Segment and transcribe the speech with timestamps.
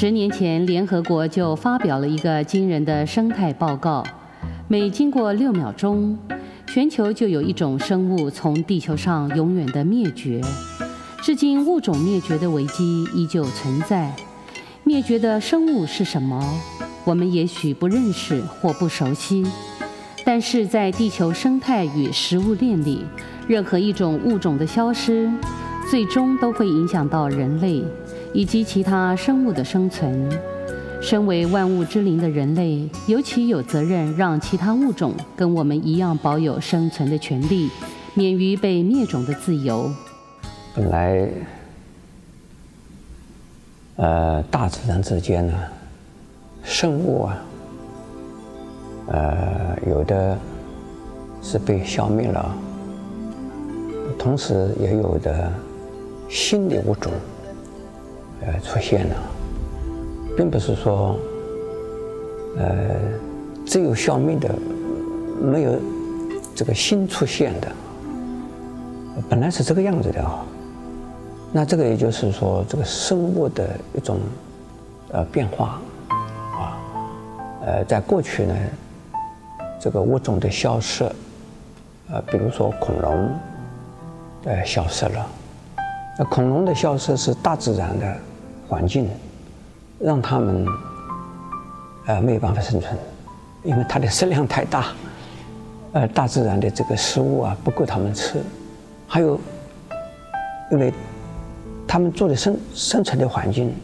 [0.00, 4.02] 十年前，联合国就发表了一个惊人的生态报告，
[4.66, 6.18] 每经过六秒钟，
[6.66, 10.40] 全球就有一种生物从地球上永远的灭绝。
[11.20, 14.10] 至今，物种灭绝的危机依旧存在。
[14.84, 16.42] 灭绝的生物是什么？
[17.04, 19.44] 我们也许不认识或不熟悉，
[20.24, 23.04] 但是在地球生态与食物链里，
[23.46, 25.30] 任何一种物种的消失，
[25.90, 27.84] 最终都会影响到人类
[28.32, 30.28] 以及其他生物的生存。
[31.02, 37.70] 身为万物之灵的人类，尤其有责任让其他物种跟我们一样保有生存的权利，
[38.12, 39.90] 免于被灭种的自由。
[40.74, 41.26] 本来，
[43.96, 45.54] 呃，大自然之间呢，
[46.62, 47.36] 生物啊，
[49.06, 50.38] 呃，有的
[51.40, 52.54] 是被消灭了，
[54.18, 55.50] 同时也有的
[56.28, 57.10] 新的物种，
[58.46, 59.16] 呃，出现了，
[60.36, 61.16] 并不是说，
[62.56, 62.96] 呃，
[63.66, 64.48] 只有消灭的，
[65.40, 65.78] 没有
[66.54, 67.68] 这个新出现的，
[69.28, 70.44] 本来是这个样子的啊。
[71.52, 74.18] 那这个也就是说，这个生物的一种
[75.12, 75.80] 呃变化
[76.52, 76.78] 啊，
[77.66, 78.54] 呃，在过去呢，
[79.78, 81.04] 这个物种的消失，
[82.10, 83.30] 呃，比如说恐龙，
[84.44, 85.26] 呃，消失了。
[86.18, 88.16] 那恐龙的消失是大自然的
[88.70, 89.10] 环境
[89.98, 90.64] 让他们
[92.06, 92.96] 呃没有办法生存，
[93.64, 94.86] 因为它的食量太大，
[95.92, 98.40] 呃，大自然的这个食物啊不够他们吃，
[99.06, 99.38] 还有
[100.70, 100.94] 因为。
[101.92, 103.74] 他们住的生生存的环境，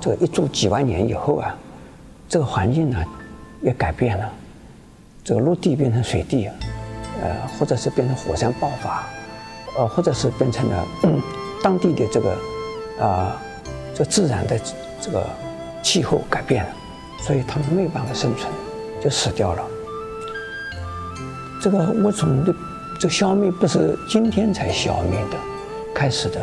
[0.00, 1.56] 这个一住几万年以后啊，
[2.28, 3.04] 这个环境呢
[3.62, 4.30] 也改变了，
[5.24, 6.48] 这个陆地变成水地，
[7.20, 9.08] 呃，或者是变成火山爆发，
[9.76, 10.86] 呃，或者是变成了、
[11.64, 12.30] 当地的这个
[13.04, 13.36] 啊、
[14.00, 14.58] 这自然的
[14.98, 15.22] 这个
[15.82, 16.70] 气候改变了，
[17.20, 18.50] 所以他们没有办法生存，
[18.98, 19.62] 就死掉了。
[21.62, 22.54] 这个物种的
[22.98, 25.36] 这个消灭不是今天才消灭的，
[25.94, 26.40] 开始的。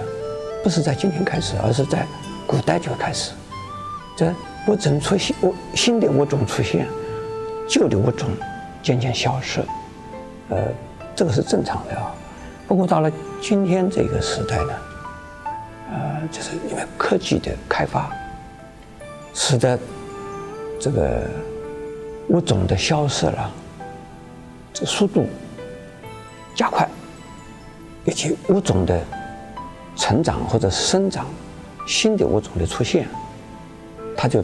[0.63, 2.05] 不是在今天开始，而是在
[2.45, 3.31] 古代就开始。
[4.15, 4.31] 这
[4.67, 5.35] 物种出现，
[5.73, 6.87] 新的物种出现，
[7.67, 8.29] 旧的物种
[8.83, 9.61] 渐渐消失，
[10.49, 10.57] 呃，
[11.15, 12.13] 这个是正常的啊。
[12.67, 14.73] 不过到了今天这个时代呢，
[16.31, 18.11] 就是因为科技的开发，
[19.33, 19.77] 使得
[20.79, 21.29] 这个
[22.29, 23.51] 物种的消失了，
[24.73, 25.25] 这速度
[26.55, 26.87] 加快，
[28.05, 29.01] 以及物种的。
[29.99, 31.25] 成长或者生长，
[31.87, 33.07] 新的物种的出现，
[34.15, 34.43] 它就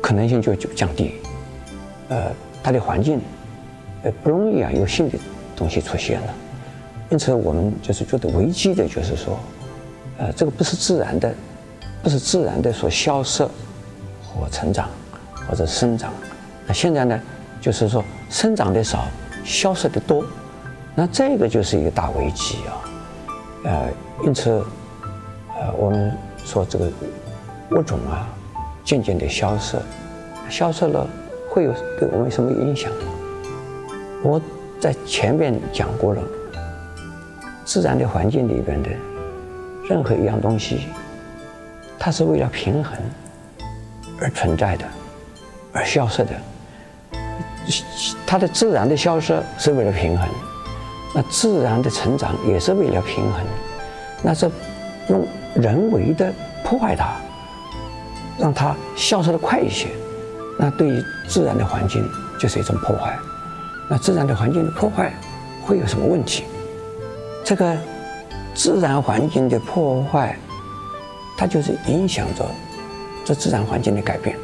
[0.00, 1.16] 可能性就就降低，
[2.08, 2.30] 呃，
[2.62, 3.20] 它的环境，
[4.04, 5.18] 呃，不容易啊有新的
[5.56, 6.34] 东西出现了，
[7.10, 9.40] 因此我们就是觉得危机的，就是说，
[10.18, 11.34] 呃，这个不是自然的，
[12.02, 13.42] 不是自然的所消失
[14.22, 14.88] 或成长
[15.48, 16.12] 或者生长，
[16.66, 17.20] 那现在呢，
[17.60, 19.06] 就是说生长的少，
[19.44, 20.24] 消失的多，
[20.94, 22.72] 那这个就是一个大危机啊。
[23.64, 23.88] 呃，
[24.24, 24.50] 因此，
[25.58, 26.12] 呃，我们
[26.44, 26.90] 说这个
[27.72, 28.28] 物种啊，
[28.84, 29.76] 渐渐的消失，
[30.48, 31.06] 消失了
[31.50, 32.90] 会有对我们什么影响？
[34.22, 34.40] 我
[34.78, 36.22] 在前面讲过了，
[37.64, 38.90] 自然的环境里边的
[39.88, 40.88] 任何一样东西，
[41.98, 42.98] 它是为了平衡
[44.20, 44.84] 而存在的，
[45.72, 46.30] 而消失的。
[48.26, 50.28] 它的自然的消失是为了平衡。
[51.14, 53.40] 那自然的成长也是为了平衡，
[54.22, 54.50] 那是
[55.08, 55.24] 用
[55.54, 56.32] 人为的
[56.64, 57.14] 破坏它，
[58.38, 59.88] 让它消失的快一些，
[60.58, 62.04] 那对于自然的环境
[62.38, 63.16] 就是一种破坏。
[63.88, 65.14] 那自然的环境的破坏
[65.64, 66.44] 会有什么问题？
[67.44, 67.76] 这个
[68.54, 70.36] 自然环境的破坏，
[71.36, 72.44] 它就是影响着
[73.24, 74.36] 这自然环境的改变，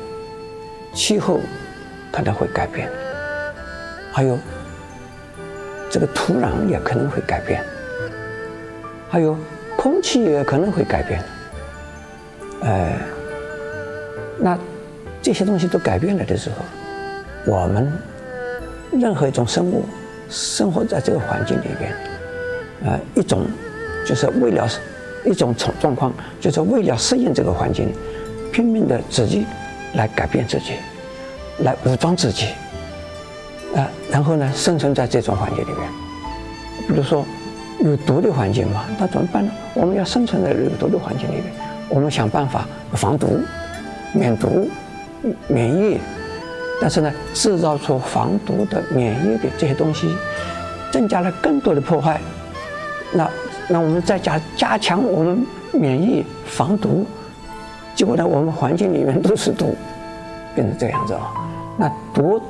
[0.92, 1.38] 气候
[2.10, 2.90] 可能会改变，
[4.12, 4.38] 还有。
[5.92, 7.60] 这个土壤也可能会改变，
[9.10, 9.36] 还有
[9.76, 11.20] 空气也可能会改变。
[12.60, 12.92] 呃，
[14.38, 14.56] 那
[15.20, 16.64] 这些东西都改变了的时候，
[17.44, 17.92] 我们
[18.92, 19.84] 任何一种生物
[20.28, 21.92] 生活在这个环境里边，
[22.84, 23.48] 呃，一种
[24.06, 24.68] 就是为了
[25.24, 27.92] 一种状状况，就是为了适应这个环境，
[28.52, 29.46] 拼命的自己
[29.94, 30.74] 来改变自己，
[31.58, 32.46] 来武装自己。
[33.76, 35.88] 啊，然后呢，生存在这种环境里面，
[36.88, 37.24] 比如说
[37.80, 39.52] 有毒的环境嘛，那怎么办呢？
[39.74, 41.44] 我们要生存在有毒的环境里面，
[41.88, 43.40] 我们想办法防毒、
[44.12, 44.68] 免毒、
[45.46, 45.98] 免疫。
[46.80, 50.08] 但是呢，制造出防毒的、免疫的这些东西，
[50.90, 52.18] 增加了更多的破坏。
[53.12, 53.30] 那
[53.72, 57.06] 那我们再加加强我们免疫、防毒，
[57.94, 59.76] 结果呢，我们环境里面都是毒，
[60.56, 61.30] 变成这样子啊。
[61.78, 62.42] 那毒，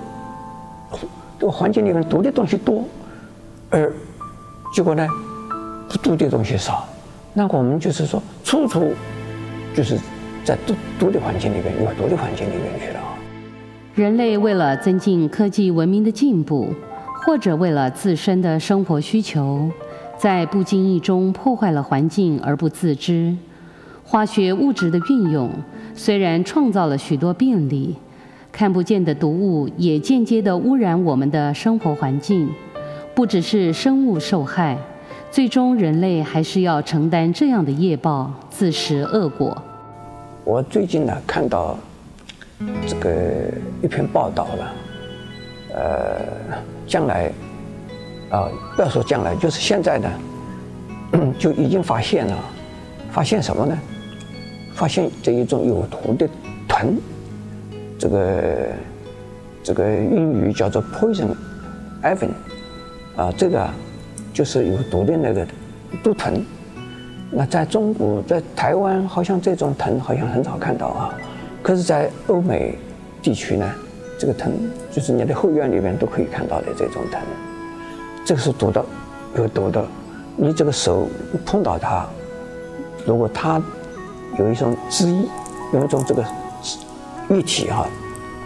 [1.38, 2.82] 这个环境里面毒的东西多，
[3.68, 3.92] 而
[4.74, 5.06] 结果呢，
[5.90, 6.88] 不毒的东西少。
[7.34, 8.92] 那我们就是说，处处
[9.74, 9.98] 就是
[10.42, 13.00] 在毒毒的环境里面，有毒的环境里面去了。
[13.94, 16.72] 人类为了增进科技文明的进步，
[17.26, 19.70] 或者为了自身的生活需求，
[20.20, 23.34] 在不经意中破坏了环境而不自知。
[24.04, 25.48] 化学物质的运用
[25.94, 27.96] 虽然创造了许多便利，
[28.52, 32.50] 看不见的毒物也间接地污染我们的生活环境。
[33.14, 34.76] 不只是生物受害，
[35.30, 39.56] 最终人类还是要承担这样的业报，自食恶果。
[40.44, 41.78] 我最近呢看到
[42.86, 43.50] 这个
[43.82, 44.72] 一篇报道了，
[45.74, 47.32] 呃，将来
[48.30, 50.08] 啊、不要说将来，就是现在呢，
[51.38, 52.38] 就已经发现了，
[53.10, 53.76] 发现什么呢？
[54.74, 56.28] 发现这一种有毒的
[56.68, 56.96] 豚，
[57.98, 58.32] 这个
[59.62, 61.26] 这个英语叫做 poison
[62.02, 62.28] ivy，
[63.16, 63.68] 啊，这个
[64.32, 65.46] 就是有毒的那个
[66.02, 66.42] 毒豚。
[67.32, 71.14] 那在中国，在台湾，好像这种藤好像很少看到啊。
[71.62, 72.78] 可是，在欧美
[73.20, 73.70] 地区呢，
[74.18, 74.52] 这个藤
[74.90, 77.20] 就是你的后院里面都可以看到的这种藤。
[78.24, 78.84] 这个是毒的，
[79.36, 79.84] 有毒的。
[80.36, 81.08] 你这个手
[81.44, 82.06] 碰到它，
[83.06, 83.60] 如果它。
[84.38, 85.28] 有一种汁液，
[85.74, 86.24] 有一种这个
[87.30, 87.84] 液体哈，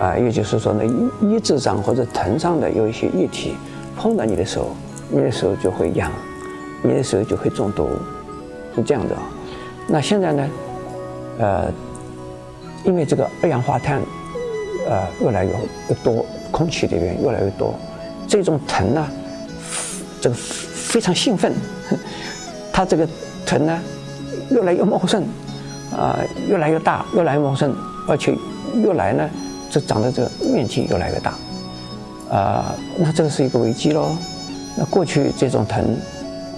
[0.01, 3.55] 啊，也就是说呢，衣衣上或者藤上的有一些液体
[3.95, 4.75] 碰到你的手，
[5.11, 6.11] 你的手就会痒，
[6.83, 7.91] 你的手就会中毒，
[8.75, 9.15] 是这样的。
[9.87, 10.49] 那现在呢，
[11.39, 11.71] 呃，
[12.83, 14.01] 因为这个二氧化碳，
[14.89, 15.53] 呃，越来越
[15.91, 17.75] 越多，空气里面越来越多，
[18.27, 19.07] 这种藤呢，
[20.25, 21.53] 这个非常兴奋，
[22.73, 23.07] 它这个
[23.45, 23.79] 藤呢，
[24.51, 25.23] 越来越茂盛。
[25.95, 26.19] 啊，
[26.49, 27.73] 越来越大，越来越茂盛，
[28.09, 28.37] 而且
[28.75, 29.31] 越来呢，
[29.71, 31.35] 这长的这个面积越来越大，
[32.37, 34.17] 啊，那这个是一个危机喽。
[34.77, 35.85] 那过去这种藤，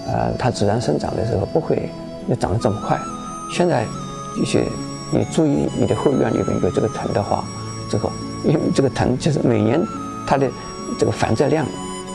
[0.07, 1.87] 呃，它自然生长的时候不会
[2.25, 2.97] 那长得这么快。
[3.53, 3.85] 现在
[4.41, 4.63] 一些
[5.11, 7.43] 你注意你的后院里面有这个藤的话，
[7.91, 8.09] 这个
[8.43, 9.79] 因为这个藤就是每年
[10.25, 10.49] 它的
[10.97, 11.63] 这个繁殖量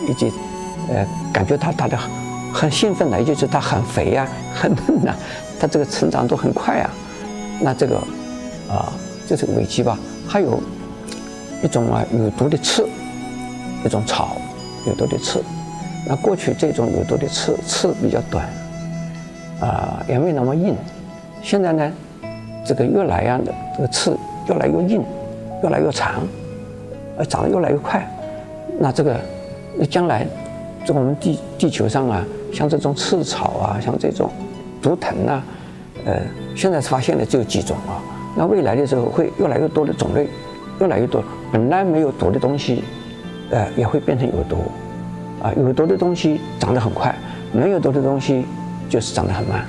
[0.08, 0.32] 以及
[0.92, 1.96] 呃，感觉它它的
[2.52, 5.14] 很兴奋的，也就是它很肥呀、啊，很嫩呐，
[5.58, 6.90] 它这个成长都很快啊。
[7.60, 7.96] 那这个，
[8.68, 8.92] 啊，
[9.26, 9.98] 这是危机吧？
[10.28, 10.60] 还有
[11.62, 12.86] 一种啊有毒的刺，
[13.84, 14.36] 一种草
[14.86, 15.42] 有毒的刺。
[16.06, 18.44] 那过去这种有毒的刺刺比较短，
[19.60, 20.76] 啊，也没那么硬。
[21.42, 21.92] 现在呢，
[22.66, 23.40] 这个越来呀
[23.76, 24.18] 这个刺
[24.48, 25.02] 越来越硬，
[25.62, 26.26] 越来越长，
[27.16, 28.04] 而长得越来越快。
[28.80, 29.16] 那这个，
[29.88, 30.26] 将来，
[30.84, 34.30] 这我们地地球上啊，像这种刺草啊，像这种
[34.80, 35.42] 毒藤啊。
[36.04, 36.20] 呃，
[36.56, 38.02] 现在发现的只有几种啊，
[38.36, 40.26] 那未来的时候会越来越多的种类，
[40.80, 41.22] 越来越多。
[41.52, 42.82] 本来没有毒的东西，
[43.50, 44.56] 呃，也会变成有毒，
[45.40, 47.14] 啊，有毒的东西长得很快，
[47.52, 48.44] 没有毒的东西
[48.88, 49.64] 就是长得很慢。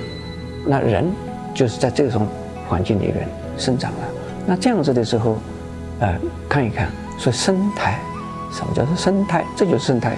[0.66, 1.08] 那人
[1.54, 2.26] 就是在这种
[2.68, 3.98] 环境里面生长了。
[4.44, 5.36] 那这样子的时候，
[6.00, 6.18] 呃，
[6.48, 8.00] 看一看，说生态，
[8.50, 9.44] 什么叫做生态？
[9.54, 10.16] 这就是生态，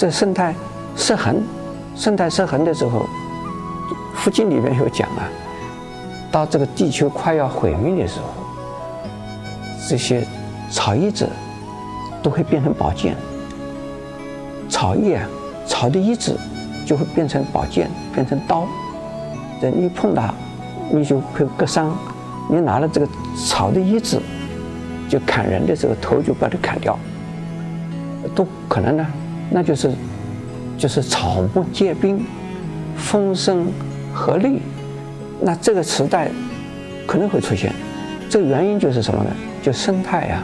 [0.00, 0.54] 这生态
[0.96, 1.42] 失衡，
[1.94, 3.06] 生态失衡的时候。
[4.14, 5.28] 佛经里面有讲啊，
[6.32, 8.24] 到这个地球快要毁灭的时候，
[9.86, 10.26] 这些
[10.70, 11.28] 草叶子
[12.22, 13.14] 都会变成宝剑。
[14.70, 15.28] 草叶啊，
[15.66, 16.34] 草的叶子
[16.86, 18.66] 就会变成宝剑，变成刀。
[19.60, 20.34] 等你碰到，
[20.90, 21.94] 你就会割伤。
[22.48, 23.08] 你拿了这个
[23.46, 24.18] 草的叶子，
[25.10, 26.98] 就砍人的时候，头就把它砍掉，
[28.34, 29.06] 都可能呢。
[29.50, 29.90] 那就是，
[30.78, 32.24] 就是草木皆兵，
[32.96, 33.66] 风声。
[34.12, 34.58] 鹤唳，
[35.40, 36.28] 那这个时代
[37.06, 37.72] 可能会出现，
[38.28, 39.30] 这个原因就是什么呢？
[39.62, 40.42] 就生态、啊，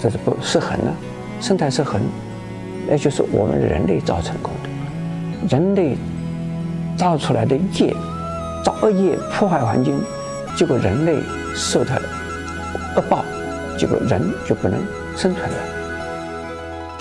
[0.00, 0.94] 这是不失衡了，
[1.42, 2.00] 生态失衡，
[2.88, 5.94] 那就是我们人类造成功的，人类
[6.96, 7.94] 造出来的业，
[8.64, 10.00] 造恶业破坏环境，
[10.56, 11.18] 结果人类
[11.54, 12.02] 受它的
[12.96, 13.22] 恶报，
[13.76, 14.80] 结果人就不能
[15.18, 15.56] 生存了。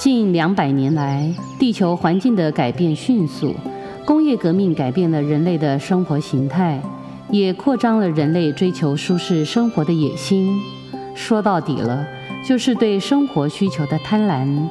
[0.04, 3.56] 近两百年来，地球环境的改变迅速。
[4.04, 6.78] 工业革命改变了人类的生活形态，
[7.30, 10.60] 也扩张了人类追求舒适生活的野心。
[11.16, 12.06] 说到底了，
[12.46, 14.68] 就是对生活需求的贪婪。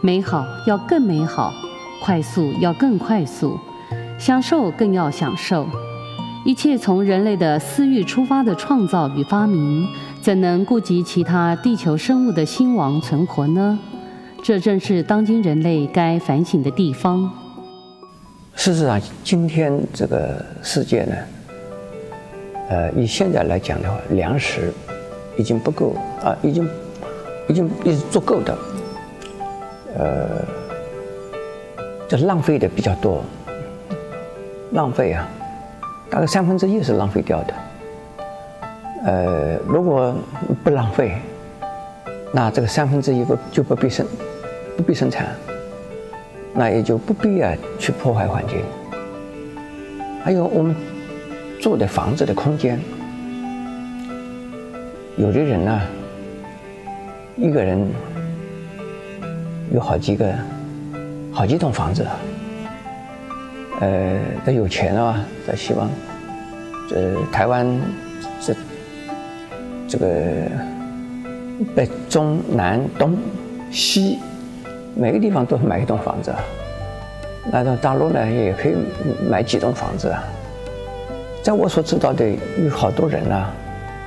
[0.00, 1.52] 美好要更美好，
[2.02, 3.56] 快速要更快速，
[4.18, 5.64] 享受更要享受。
[6.44, 9.86] 一切从人类的私欲出发的创造与发明，
[10.20, 13.78] 怎能顾及其他地球生物的兴亡存活呢？
[14.42, 17.30] 这正是当今人类该反省的地方。
[18.56, 21.16] 事实上，今天这个世界呢，
[22.68, 24.72] 呃，以现在来讲的话，粮食
[25.36, 25.94] 已经不够
[26.24, 26.68] 啊，已经
[27.48, 28.58] 已经已经足够的，
[29.96, 30.44] 呃，
[32.08, 33.22] 就浪费的比较多，
[34.72, 35.28] 浪费啊，
[36.10, 37.54] 大概三分之一是浪费掉的。
[39.04, 40.12] 呃，如果
[40.64, 41.16] 不浪费，
[42.32, 44.04] 那这个三分之一不就不必生
[44.76, 45.28] 不必生产，
[46.54, 48.58] 那也就不必要去破坏环境。
[50.24, 50.74] 还有我们
[51.60, 52.78] 住的房子的空间，
[55.16, 55.80] 有的人呢，
[57.36, 57.86] 一个人
[59.72, 60.32] 有好几个、
[61.32, 62.06] 好几栋房子，
[63.80, 65.90] 呃，他有钱了嘛，他希望，
[66.94, 67.66] 呃，台湾
[68.40, 68.54] 这
[69.88, 70.06] 这个
[71.74, 73.16] 北中南东
[73.70, 74.18] 西
[74.94, 76.32] 每个地方都买一栋房子。
[77.50, 78.74] 那到大陆呢，也可以
[79.28, 80.22] 买几栋房子啊。
[81.42, 82.24] 在我所知道的，
[82.62, 83.50] 有好多人啊，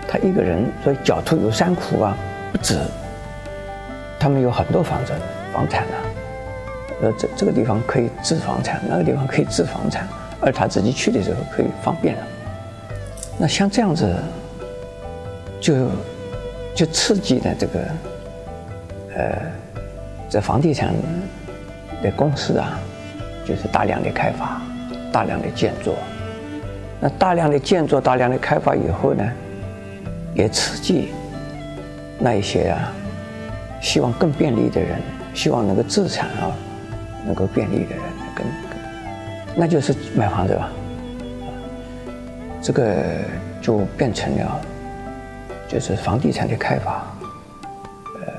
[0.08, 2.18] 他一个人所以狡兔有三窟啊，
[2.51, 2.77] 不止。
[4.18, 5.12] 他们有很多房子、
[5.54, 5.98] 房产啊，
[7.01, 10.08] 呃，这这个地方可以置房产，那个地方可以置房产，
[10.39, 12.22] 而他自己去的时候可以方便了。
[13.38, 14.15] 那像这样子，
[15.60, 15.89] 就
[16.74, 17.80] 就刺激的这个，
[19.18, 19.38] 呃，
[20.36, 20.94] 这房地产
[22.04, 22.77] 的公司啊。
[23.48, 24.60] 就是大量的开发，
[25.12, 25.94] 大量的建筑。
[27.00, 29.24] 那大量的建筑、大量的开发以后呢，
[30.34, 31.10] 也刺激
[32.18, 32.92] 那一些啊，
[33.84, 35.00] 希望更便利的人，
[35.36, 36.50] 希望能够资产啊，
[37.24, 38.48] 能够便利的人，跟，
[39.56, 40.72] 那就是买房子吧。
[42.63, 42.96] 这个
[43.62, 44.60] 就变成了，
[45.70, 47.06] 就是房地产的开发，
[48.15, 48.34] 呃，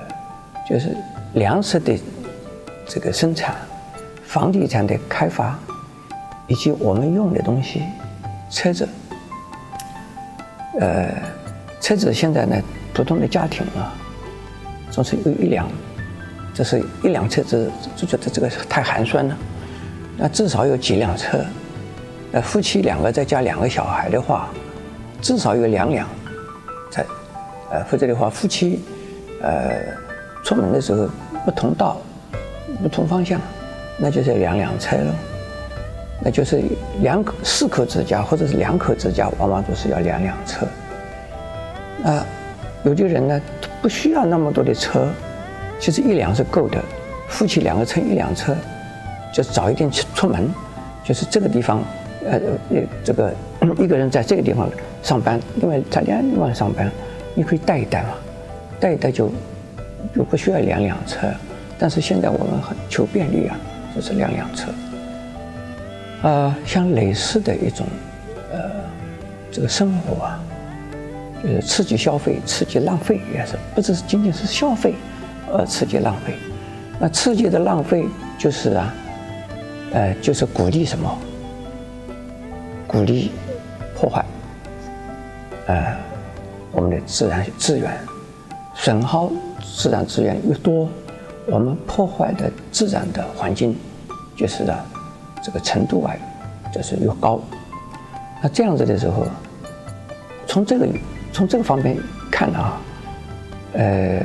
[0.68, 0.96] 就是
[1.36, 1.96] 粮食的
[2.86, 3.54] 这个生产。
[4.26, 5.56] 房地产的开发，
[6.48, 7.80] 以及我们用的东西，
[8.50, 8.86] 车子，
[10.80, 11.08] 呃，
[11.80, 12.60] 车子现在呢，
[12.92, 13.94] 普通的家庭啊，
[14.90, 15.66] 总是有一辆，
[16.52, 19.36] 这是一辆车子就觉得这个太寒酸了，
[20.18, 21.38] 那至少有几辆车，
[22.32, 24.48] 呃，夫妻两个再加两个小孩的话，
[25.22, 26.06] 至少有两辆，
[26.90, 27.06] 才，
[27.70, 28.80] 呃，否则的话，夫妻，
[29.40, 29.80] 呃，
[30.44, 31.08] 出门的时候
[31.46, 31.96] 不同道，
[32.82, 33.40] 不同方向。
[33.98, 35.14] 那就是两辆车了，
[36.22, 36.62] 那就是
[37.00, 40.66] 两口四口之家或者是两口之家，往往都是要两辆车。
[42.04, 42.26] 啊，
[42.84, 43.40] 有的人呢
[43.80, 45.08] 不需要那么多的车，
[45.80, 46.78] 其实一辆是够的。
[47.28, 48.54] 夫妻两个乘一辆车，
[49.32, 50.48] 就早一点去出门，
[51.02, 51.82] 就是这个地方，
[52.24, 52.38] 呃，
[53.02, 53.32] 这个
[53.78, 54.68] 一个人在这个地方
[55.02, 56.92] 上班，另外在另外地方上班，
[57.34, 58.10] 你可以带一带嘛，
[58.78, 59.28] 带一带就
[60.14, 61.28] 就不需要两辆车。
[61.78, 63.56] 但是现在我们很求便利啊。
[63.94, 64.70] 就是两辆车，
[66.20, 67.86] 呃，像类似的一种，
[68.52, 68.70] 呃，
[69.50, 70.38] 这个生活啊，
[71.42, 74.96] 就是刺激消费、刺激浪费，也是不只是仅仅是消费，
[75.50, 76.34] 而刺激浪费。
[76.98, 78.04] 那刺激的浪费
[78.36, 78.94] 就是啊，
[79.92, 81.18] 呃，就是鼓励什么？
[82.86, 83.30] 鼓励
[83.94, 84.22] 破坏，
[85.68, 85.96] 呃，
[86.70, 87.98] 我们的自然资源，
[88.74, 89.32] 损耗
[89.74, 90.88] 自然资源越多。
[91.46, 93.76] 我们破坏的自然的环境，
[94.36, 94.84] 就是啊，
[95.42, 96.12] 这个程度啊，
[96.74, 97.40] 就是越高。
[98.42, 99.26] 那这样子的时候，
[100.46, 100.88] 从这个
[101.32, 101.96] 从这个方面
[102.30, 102.80] 看啊，
[103.74, 104.20] 呃，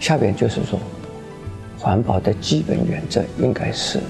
[0.00, 0.78] 下边就是说，
[1.78, 4.00] 环保的基本原则应该是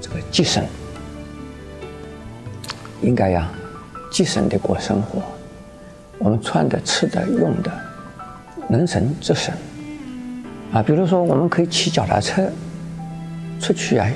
[0.00, 0.64] 这个节省，
[3.02, 3.50] 应该呀，
[4.10, 5.20] 节省的过生活。
[6.18, 7.70] 我们穿的、吃的、用的，
[8.72, 9.54] 能省则省。
[10.72, 12.50] 啊，比如说，我们可以骑脚踏车
[13.60, 14.08] 出去啊，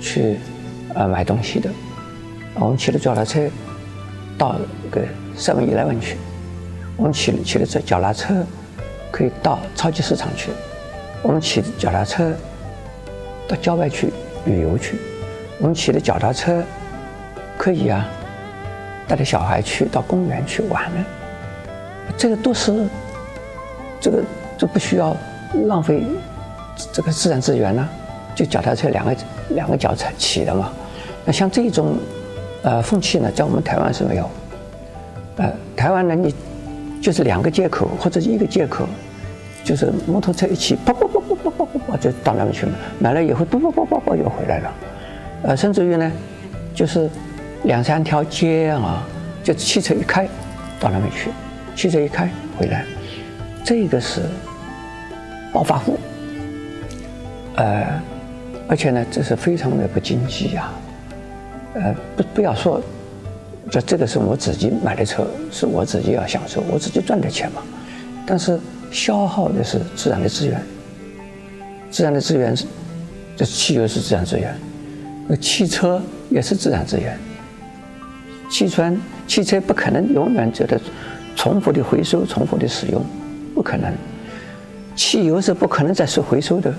[0.00, 0.36] 去
[0.94, 1.70] 啊买东西的。
[2.54, 3.48] 我们骑着脚踏车
[4.36, 4.56] 到
[4.90, 5.00] 个
[5.36, 6.16] Seven Eleven 去，
[6.96, 8.44] 我们骑骑着这脚踏车
[9.12, 10.50] 可以到超级市场去，
[11.22, 12.34] 我们骑着脚踏车
[13.46, 14.12] 到郊外去
[14.44, 14.96] 旅游去，
[15.60, 16.64] 我们骑着脚踏车
[17.56, 18.08] 可以啊
[19.06, 21.04] 带着小孩去到公园去玩呢。
[22.16, 22.72] 这个都是
[24.00, 24.22] 这个。
[24.58, 25.16] 就不需要
[25.68, 26.02] 浪费
[26.92, 27.88] 这个自然资源呢，
[28.34, 29.16] 就脚踏车两个
[29.50, 30.72] 两个脚踩骑的嘛。
[31.24, 31.96] 那像这种
[32.62, 34.28] 呃风气呢，在我们台湾是没有。
[35.36, 36.34] 呃，台湾呢，你
[37.00, 38.84] 就是两个借口或者一个借口，
[39.62, 44.72] 就是摩托车一起，啵啵啵啵啵啵啵就到那边去了，买了以后，啵啵啵啵啵又回来了。
[45.44, 46.10] 呃，甚至于呢，
[46.74, 47.08] 就是
[47.62, 49.06] 两三条街啊，
[49.44, 50.26] 就汽车一开
[50.80, 51.30] 到那边去，
[51.76, 52.28] 汽车一开
[52.58, 52.84] 回来，
[53.64, 54.22] 这个是。
[55.50, 55.98] 暴发户，
[57.56, 58.02] 呃，
[58.68, 60.70] 而且呢，这是非常的不经济呀，
[61.72, 62.82] 呃，不不要说
[63.70, 67.62] 这这个是我自己买的车，是我自己要享受，我自己赚的钱嘛。
[68.26, 68.60] 但是
[68.90, 70.60] 消耗的是自然的资源，
[71.90, 72.66] 自然的资源是，
[73.34, 74.54] 这汽油是自然资源，
[75.26, 77.18] 那汽车也是自然资源。
[78.50, 78.94] 汽车
[79.26, 80.78] 汽车不可能永远觉得
[81.34, 83.02] 重复的回收、重复的使用，
[83.58, 83.92] 不可能。
[84.94, 86.72] 汽油是不可能再是回收的，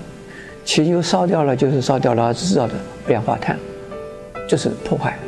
[0.64, 2.72] 汽油烧掉了就是烧掉了制造的
[3.06, 3.54] 二氧化碳，
[4.48, 5.18] 就是破坏，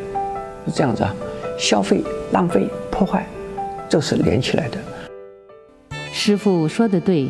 [0.64, 1.14] 是这样子啊。
[1.58, 3.26] 消费、浪费、破坏，
[3.86, 4.78] 这是连起来的。
[6.10, 7.28] 师傅说的对，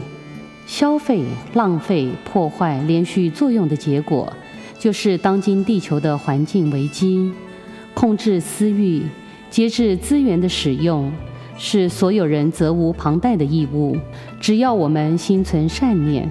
[0.68, 1.24] 消费、
[1.54, 4.32] 浪费、破坏连续作用的结果，
[4.78, 7.32] 就是当今地球的环境危机。
[7.92, 9.02] 控制私欲、
[9.50, 11.12] 节制资源的使用，
[11.64, 13.97] 是所有人责无旁贷的义务。
[14.40, 16.28] 只要我们心存善念，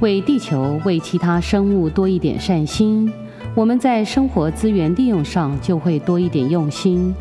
[0.00, 3.12] 为地球、为其他生物多一点善心，
[3.54, 7.14] 我们在生活资源利用上就会多一点用心。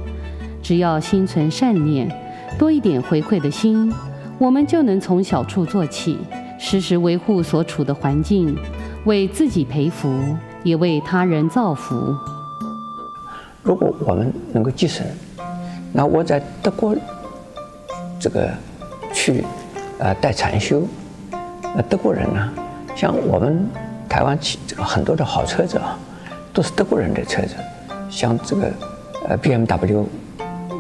[0.62, 2.10] 只要心存善念，
[2.58, 3.92] 多一点回馈的心，
[4.38, 6.18] 我们就能从小处做起，
[6.58, 8.56] 时时维护所处的环境，
[9.04, 10.10] 为自己培福，
[10.64, 12.16] 也为他人造福。
[13.62, 15.06] 如果我们能够继承，
[15.92, 16.96] 那我在德国
[18.20, 18.50] 这个
[19.14, 19.44] 去
[20.00, 20.84] 呃带禅修，
[21.76, 22.50] 那德国人呢，
[22.96, 23.66] 像我们
[24.08, 25.98] 台湾骑这个很多的好车子啊，
[26.54, 27.56] 都是德国人的车子，
[28.10, 28.72] 像这个
[29.28, 30.06] 呃 BMW。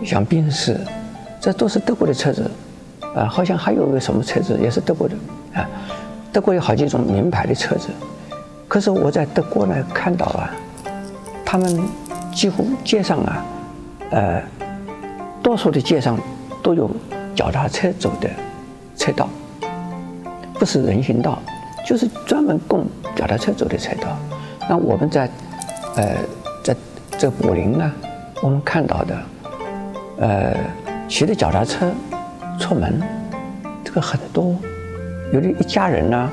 [0.06, 0.80] 像宾士，
[1.41, 2.49] 这都是德国的车子，
[3.13, 5.15] 啊，好像还有个什么车子也是德国的，
[5.54, 5.67] 啊，
[6.32, 7.89] 德国有好几种名牌的车子，
[8.65, 10.52] 可是我在德国呢看到啊，
[11.43, 11.84] 他们
[12.34, 13.45] 几乎街上啊，
[14.12, 14.41] 呃，
[15.43, 16.17] 多数的街上
[16.63, 16.89] 都有
[17.39, 18.30] 脚踏车走的
[18.97, 19.30] 车道，
[20.56, 21.41] 不是人行道，
[21.88, 24.10] 就是专门供脚踏车走的车道。
[24.69, 25.30] 那我们在，
[25.95, 26.17] 呃，
[26.62, 26.75] 在
[27.17, 27.89] 这柏林呢，
[28.43, 29.17] 我们看到的。
[30.19, 30.54] 呃，
[31.08, 31.89] 骑着脚踏车
[32.60, 33.02] 出门，
[33.86, 34.54] 这个很多，
[35.32, 36.30] 有的一家人呢，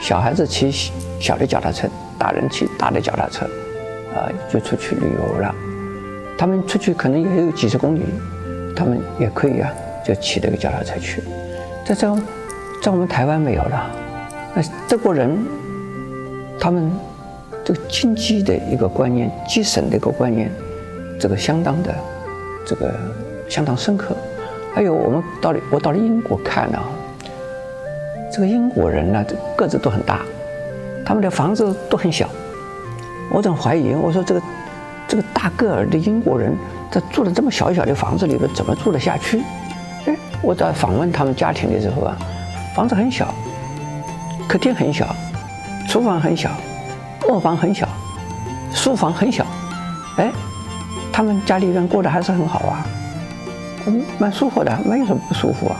[0.00, 0.72] 小孩子骑
[1.20, 1.86] 小的脚踏车，
[2.18, 3.46] 大人骑大的脚踏车，
[4.12, 5.54] 啊、就出去旅游了。
[6.36, 8.02] 他们出去可能也有几十公里，
[8.74, 9.70] 他们也可以啊，
[10.08, 11.22] 就骑这个脚踏车去。
[11.84, 12.12] 在这，
[12.82, 13.90] 在我们台湾没有了。
[14.54, 15.38] 那德国人，
[16.58, 16.90] 他们
[17.64, 20.50] 这个经济的一个观念，节省的一个观念，
[21.20, 21.94] 这个相当的，
[22.66, 22.92] 这个。
[23.50, 24.14] 相当深刻，
[24.74, 26.84] 还有我们到了，我到了英国看了，
[28.30, 29.24] 这个英国人呢，
[29.56, 30.20] 个子都很大，
[31.02, 32.28] 他们的房子都很小。
[33.30, 34.42] 我总怀疑，我说这个
[35.08, 36.54] 这个大个儿的英国人，
[36.92, 39.42] 在住的这么小小的房子里边，怎么住得下去？
[40.42, 42.16] 我在访问他们家庭的时候啊，
[42.74, 43.34] 房子很小，
[44.48, 45.14] 客厅很小，
[45.88, 46.50] 厨房很小，
[47.28, 47.88] 卧房很小，
[48.72, 49.44] 书房很小，
[50.16, 50.30] 哎，
[51.12, 52.86] 他们家里人过得还是很好啊。
[53.86, 55.76] 嗯，蛮舒服的，没有什么不舒服啊。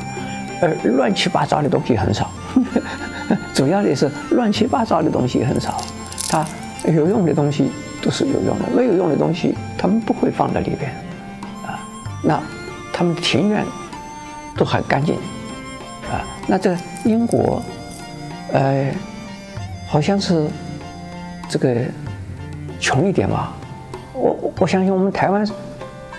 [0.60, 2.30] 呃，乱七八糟的东西很少，
[3.54, 5.80] 主要的是乱七八糟的东西很少。
[6.28, 6.44] 它
[6.84, 7.70] 有用的东西
[8.02, 10.90] 都是有用的，没有用的东西他们不会放在里边。
[11.66, 11.78] 啊，
[12.22, 12.40] 那
[12.92, 13.64] 他们庭院
[14.58, 15.14] 都很干净。
[16.10, 17.62] 啊，那这英国，
[18.52, 18.92] 呃，
[19.86, 20.46] 好像是
[21.48, 21.76] 这个
[22.78, 23.54] 穷一点吧。
[24.12, 25.48] 我我相信我们台湾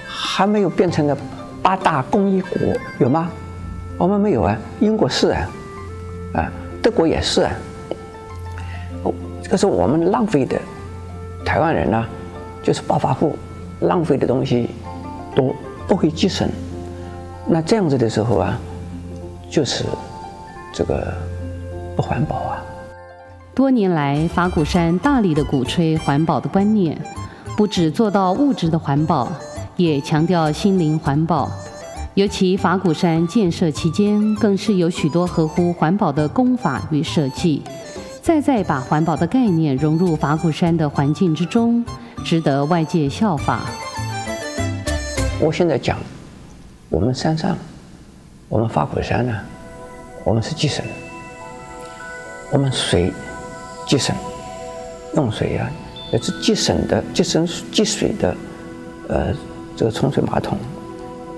[0.07, 1.15] 还没有变成个。
[1.61, 2.57] 八大工业国
[2.99, 3.29] 有吗？
[3.97, 4.57] 我们没有啊。
[4.79, 5.49] 英国是啊，
[6.33, 7.51] 啊，德国也是啊。
[9.03, 10.57] 哦，这个是我们浪费的。
[11.45, 12.05] 台湾人呢，
[12.63, 13.37] 就是暴发户，
[13.81, 14.69] 浪费的东西
[15.35, 15.53] 多，
[15.85, 16.49] 不会节省。
[17.51, 18.59] 那这样子的时候啊，
[19.49, 19.83] 就是
[20.71, 21.11] 这个
[21.95, 22.61] 不环保啊。
[23.55, 26.95] 多年来，法鼓山大力的鼓吹环保的观念，
[27.57, 29.27] 不只做到物质的环保。
[29.75, 31.49] 也强调心灵环保，
[32.13, 37.63] 尤其法鼓山建设期间，更是有许多合乎环保的工法与设计，
[38.21, 41.81] 再再把环保的概念融入法鼓山的环境之中，
[42.25, 43.61] 值得外界效法。
[45.39, 45.97] 我现在讲，
[46.89, 47.57] 我们山上，
[48.47, 49.33] 我们花果山呢，
[50.23, 50.83] 我们是节省，
[52.51, 53.13] 我们水
[53.87, 54.15] 节省，
[55.15, 55.69] 用水啊
[56.11, 58.35] 也是节省的，节省节水的，
[59.07, 59.33] 呃。
[59.77, 60.57] 这个冲水马桶，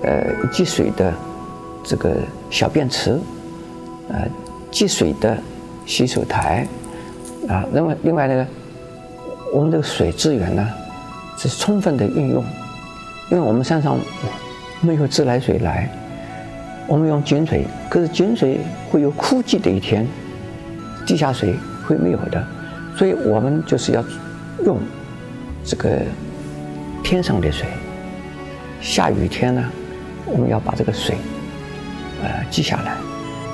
[0.02, 1.14] 呃，积水的
[1.84, 2.16] 这个
[2.50, 3.16] 小便池，
[4.08, 4.26] 呃，
[4.68, 5.38] 积水的
[5.86, 6.66] 洗手台，
[7.48, 8.44] 啊，那么另外呢，
[9.54, 10.68] 我们这个水资源呢
[11.38, 12.44] 是充分的运用，
[13.30, 13.96] 因为我们山上
[14.82, 15.88] 没有自来水来，
[16.88, 18.58] 我们用井水，可是井水
[18.90, 20.06] 会有枯竭的一天，
[21.06, 21.54] 地下水
[21.86, 22.44] 会没有的，
[22.96, 24.04] 所以我们就是要
[24.64, 24.76] 用
[25.64, 26.00] 这个
[27.02, 27.66] 天上的水。
[28.80, 29.64] 下雨天呢，
[30.26, 31.14] 我们要把这个水，
[32.24, 32.96] 呃，记下来。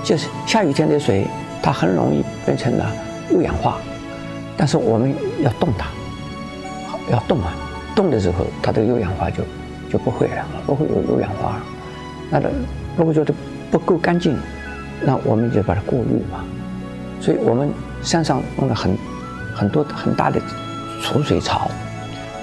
[0.02, 1.26] 就是下雨天的水，
[1.62, 2.90] 它很容易变成了
[3.30, 3.76] 有氧化，
[4.56, 5.88] 但是我们要动它，
[7.12, 7.52] 要动啊，
[7.94, 9.42] 动的时候，它的有氧化就
[9.90, 11.62] 就不会了，不会有有氧化了。
[12.30, 12.50] 那个
[12.96, 13.32] 如果觉得
[13.70, 14.36] 不够干净，
[15.02, 16.44] 那我们就把它过滤嘛。
[17.20, 17.70] 所以我们
[18.02, 18.96] 山上用了很
[19.54, 20.40] 很多很大的
[21.02, 21.70] 储水槽，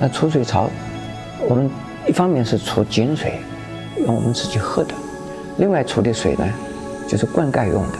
[0.01, 0.69] 那储水槽，
[1.47, 1.69] 我们
[2.07, 3.39] 一方面是储井水，
[4.05, 4.93] 用我们自己喝的，
[5.57, 6.45] 另外储的水呢，
[7.07, 7.97] 就是灌溉用的、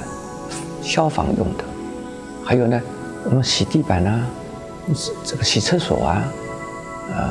[0.81, 1.63] 消防用的，
[2.43, 2.81] 还有呢，
[3.25, 4.21] 我们洗地板啊，
[5.23, 6.23] 这个洗厕所啊，
[7.15, 7.29] 呃，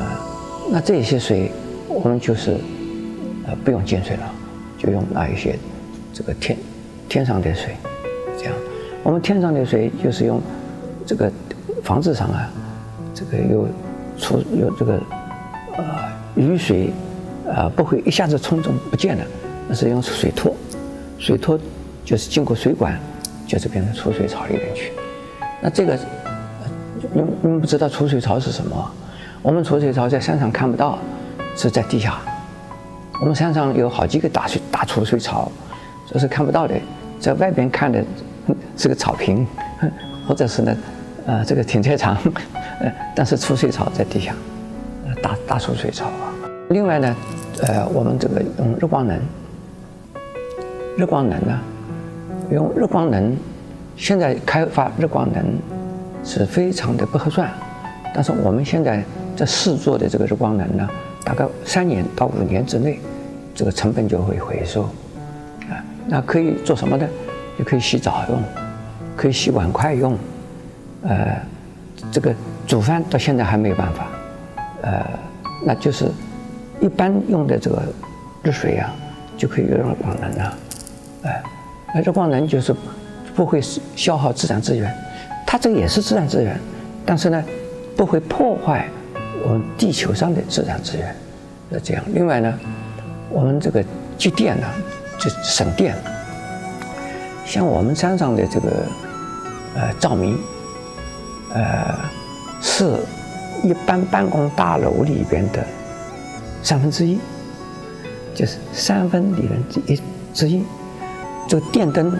[0.71, 1.51] 那这些水
[1.87, 2.57] 我们就是
[3.47, 4.31] 呃不用井水了，
[4.77, 5.57] 就用那一些
[6.13, 6.57] 这个天
[7.07, 7.75] 天上的水，
[8.37, 8.53] 这样。
[9.03, 10.41] 我们天上的水就是用
[11.05, 11.31] 这个
[11.83, 12.49] 房子上啊，
[13.13, 13.67] 这个有
[14.17, 14.99] 出有这个
[15.77, 15.83] 呃
[16.35, 16.91] 雨水、
[17.45, 19.23] 呃、不会一下子冲走不见了，
[19.67, 20.55] 那是用水拖，
[21.19, 21.59] 水拖
[22.03, 22.99] 就是经过水管，
[23.45, 24.91] 就是变成储水槽里面去。
[25.61, 25.95] 那这个
[27.13, 28.91] 你你们不知道储水槽是什么？
[29.43, 30.97] 我们储水槽在山上看不到，
[31.55, 32.19] 是在地下。
[33.21, 35.51] 我们山上有好几个大水大储水槽，
[36.11, 36.75] 这是看不到的，
[37.19, 38.03] 在外边看的。
[38.77, 39.47] 是个草坪，
[40.27, 40.77] 或者是呢，
[41.25, 42.15] 呃，这个停车场，
[42.79, 44.35] 呃，但是储水槽在地下，
[45.07, 46.29] 呃，大大储水槽啊。
[46.69, 47.15] 另外呢，
[47.63, 49.19] 呃，我们这个用日光能，
[50.95, 51.59] 日光能呢，
[52.51, 53.35] 用日光能，
[53.97, 55.43] 现在开发日光能
[56.23, 57.49] 是非常的不合算，
[58.13, 59.03] 但是我们现在
[59.35, 60.87] 在试做的这个日光能呢，
[61.25, 62.99] 大概三年到五年之内，
[63.55, 64.83] 这个成本就会回收，
[65.69, 67.05] 啊，那可以做什么呢？
[67.57, 68.39] 也可以洗澡用，
[69.17, 70.15] 可以洗碗筷用，
[71.01, 71.35] 呃，
[72.11, 72.33] 这个
[72.67, 74.07] 煮饭到现在还没有办法，
[74.83, 75.03] 呃，
[75.65, 76.05] 那就是
[76.79, 77.81] 一般用的这个
[78.43, 78.93] 热水啊，
[79.35, 80.57] 就可以用光能了，
[81.23, 81.43] 哎，
[81.95, 82.75] 那光能就是
[83.35, 83.59] 不会
[83.95, 84.93] 消耗自然资源，
[85.47, 86.59] 它这个也是自然资源，
[87.05, 87.43] 但是呢，
[87.95, 88.87] 不会破坏
[89.45, 91.15] 我们地球上的自然资源，
[91.71, 92.03] 是这样。
[92.07, 92.51] 另外呢，
[93.29, 93.83] 我们这个
[94.17, 94.67] 节电呢，
[95.19, 95.95] 就省电。
[97.45, 98.69] 像我们山上的这个，
[99.75, 100.35] 呃，照明，
[101.53, 101.95] 呃，
[102.59, 102.97] 是
[103.61, 105.63] 一般办公大楼里边的
[106.63, 107.19] 三分之一，
[108.33, 110.01] 就是三分里面之一
[110.33, 110.63] 之一。
[111.47, 112.11] 这个电灯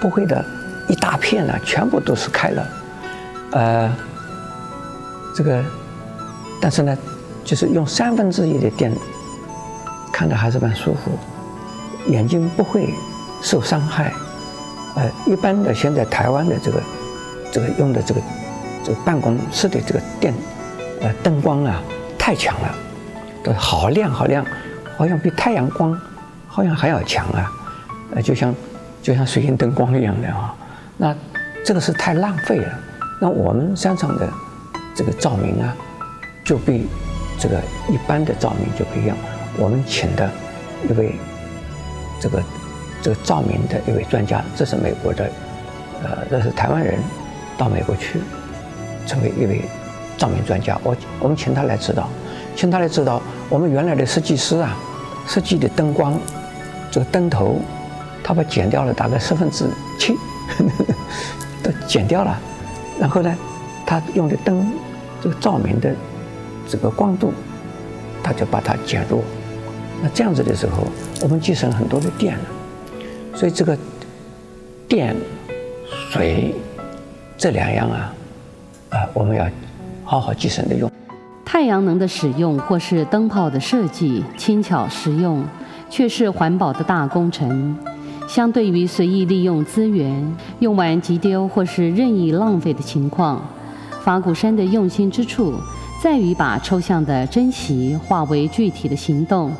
[0.00, 0.44] 不会的
[0.88, 2.68] 一大片呢，全部都是开了，
[3.50, 3.92] 呃，
[5.34, 5.60] 这个，
[6.60, 6.96] 但是呢，
[7.44, 8.94] 就是用三分之一的电，
[10.12, 11.10] 看着还是蛮舒服，
[12.08, 12.92] 眼睛不会
[13.42, 14.12] 受伤害。
[14.96, 16.82] 呃，一般的现在台湾的这个，
[17.52, 18.20] 这个用的这个，
[18.84, 20.34] 这个办公室的这个电，
[21.00, 21.80] 呃，灯光啊，
[22.18, 22.74] 太强了，
[23.42, 24.44] 都好亮好亮，
[24.96, 25.98] 好像比太阳光
[26.48, 27.50] 好像还要强啊，
[28.14, 28.54] 呃，就像
[29.00, 30.54] 就像水晶灯光一样的啊。
[30.96, 31.16] 那
[31.64, 32.72] 这个是太浪费了。
[33.20, 34.28] 那我们山上的
[34.94, 35.76] 这个照明啊，
[36.50, 36.88] 就比
[37.38, 37.54] 这个
[37.88, 39.16] 一般的照明就不一样。
[39.56, 40.28] 我们请的
[40.88, 41.14] 一位
[42.18, 42.42] 这个。
[43.02, 45.24] 这个照明的一位专家，这是美国的，
[46.02, 46.98] 呃，这是台湾人，
[47.56, 48.20] 到美国去，
[49.06, 49.62] 成为一位
[50.18, 50.78] 照明专家。
[50.84, 52.10] 我我们请他来指导，
[52.54, 53.22] 请他来指导。
[53.48, 54.76] 我们原来的设计师啊，
[55.26, 56.20] 设计的灯光，
[56.90, 57.58] 这个灯头，
[58.22, 59.64] 他把剪掉了大概十分之
[59.98, 60.14] 七，
[61.62, 62.38] 都剪掉了。
[63.00, 63.34] 然后呢，
[63.86, 64.70] 他用的灯，
[65.22, 65.96] 这个照明的
[66.70, 67.32] 这个光度，
[68.22, 69.22] 他就把它减弱。
[70.00, 70.86] 那这样子的时候，
[71.20, 72.44] 我们节省很多的电了。
[73.34, 73.76] 所以这个
[74.86, 75.16] 电、
[76.10, 76.54] 水
[77.36, 78.14] 这两样啊，
[78.90, 79.44] 啊，我们要
[80.04, 80.90] 好好节省的用。
[81.44, 85.44] 太阳能的使用或是灯泡的设计，轻巧实用，
[85.90, 87.76] 却是环保的大工程。
[88.28, 93.44] 相对于随意利用资源、用完即丢或是任意浪费的情况，
[94.04, 95.54] 法鼓山的用心之处，
[96.02, 99.52] 在于把抽象的珍惜化为具体的行动。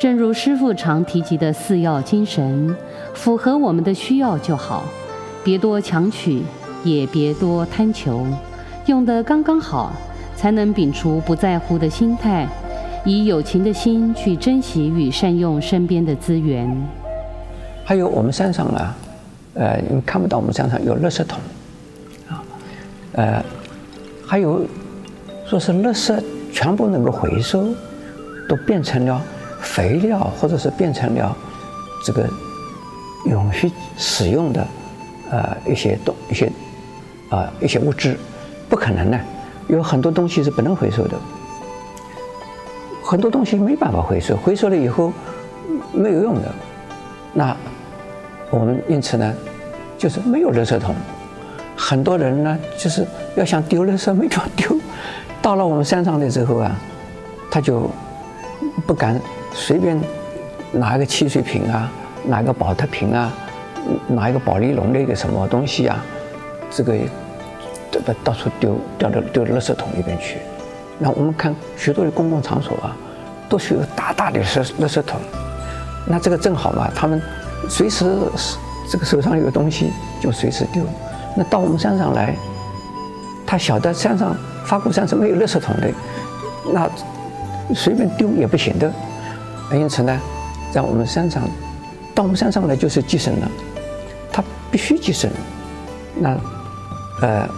[0.00, 2.76] 正如师父常提及的四要精神。
[3.14, 4.84] 符合我们的需要就好，
[5.44, 6.42] 别多强取，
[6.82, 8.26] 也别多贪求，
[8.86, 9.92] 用得刚刚好，
[10.36, 12.46] 才能摒除不在乎的心态，
[13.04, 16.68] 以有情的心去珍惜与善用身边的资源。
[17.84, 18.94] 还有我们山上啊，
[19.54, 21.38] 呃，你看不到我们山上有垃圾桶，
[22.28, 22.42] 啊，
[23.12, 23.44] 呃，
[24.26, 24.66] 还有
[25.48, 27.68] 说是垃圾全部能够回收，
[28.48, 29.20] 都变成了
[29.60, 31.36] 肥料，或者是变成了
[32.04, 32.28] 这个。
[33.28, 34.64] 永续使用的，
[35.32, 36.46] 呃，一些东一些，
[37.28, 38.16] 啊、呃，一些物质，
[38.68, 39.18] 不可能呢。
[39.66, 41.18] 有很多东西是不能回收的。
[43.02, 45.12] 很多东西没办法回收，回收了以后
[45.92, 46.42] 没有用的。
[47.32, 47.56] 那
[48.50, 49.34] 我们因此呢，
[49.98, 50.94] 就是没有垃圾桶。
[51.76, 53.04] 很多人呢，就是
[53.34, 54.78] 要想丢垃圾没地方丢。
[55.46, 56.76] 到了我们山上的时候啊，
[57.48, 57.88] 他就
[58.84, 59.16] 不敢
[59.54, 59.96] 随便
[60.72, 61.88] 拿一个汽水瓶啊，
[62.24, 63.32] 拿一个保特瓶啊，
[64.08, 66.04] 拿一个保利龙的一个什么东西啊，
[66.68, 66.96] 这个
[67.92, 70.38] 这个到处丢，掉到丢到垃圾桶里边去。
[70.98, 72.96] 那我们看许多的公共场所啊，
[73.48, 75.20] 都是有大大的垃垃圾桶。
[76.08, 77.22] 那这个正好嘛，他们
[77.68, 78.04] 随时
[78.90, 80.82] 这个手上有东西就随时丢。
[81.36, 82.34] 那到我们山上来，
[83.46, 84.36] 他晓得山上
[84.68, 85.88] 花果山是没有垃圾桶的，
[86.72, 86.90] 那
[87.74, 88.92] 随便丢也不行的。
[89.72, 90.18] 因此呢，
[90.72, 91.42] 在我们山上，
[92.14, 93.50] 到我们山上来就是节省了，
[94.32, 95.30] 他必须节省。
[96.18, 96.36] 那
[97.22, 97.48] 呃。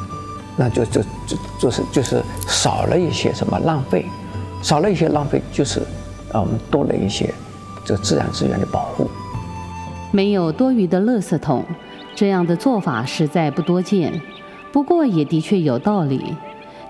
[0.61, 4.05] 那就就就就是就是少了一些什么浪费，
[4.61, 5.79] 少了一些浪费，就是
[6.33, 7.33] 啊，我们多了一些
[7.85, 9.09] 这个自然资源的保护。
[10.11, 11.65] 没有多余的垃圾桶，
[12.17, 14.21] 这样的做法实在不多见。
[14.73, 16.35] 不过也的确有道理。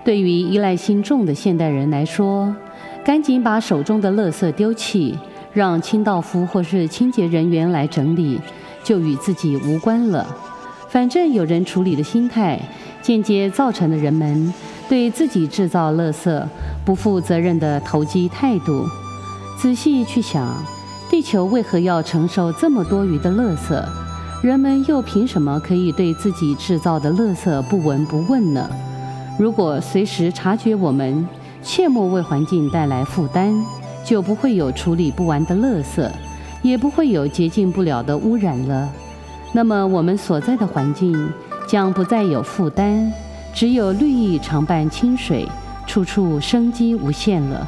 [0.03, 2.55] 对于依赖心重的现代人来说，
[3.03, 5.17] 赶紧把手中的垃圾丢弃，
[5.53, 8.39] 让清道夫或是清洁人员来整理，
[8.83, 10.25] 就与自己无关了。
[10.87, 12.59] 反正有人处理的心态。
[13.01, 14.53] 间接造成了人们
[14.89, 16.43] 对自己制造垃圾
[16.83, 18.85] 不负责任的投机态度。
[19.57, 20.53] 仔细去想，
[21.09, 23.81] 地球为何要承受这么多余的垃圾？
[24.43, 28.69] 人们又凭什么可以对自己制造的垃圾不闻不问呢？
[29.39, 31.25] 如果随时察觉我们，
[31.63, 33.55] 切莫为环境带来负担，
[34.03, 36.05] 就不会有处理不完的垃圾，
[36.61, 38.89] 也不会有洁净不了的污染了。
[39.53, 41.31] 那么我们所在的环境，
[41.65, 43.09] 将不再有负担，
[43.53, 45.47] 只有绿意常伴清水，
[45.87, 47.65] 处处生机无限了。